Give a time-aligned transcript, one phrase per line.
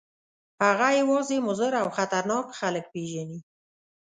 [0.63, 3.39] هغه یوازې مضر او خطرناک خلک پېژني.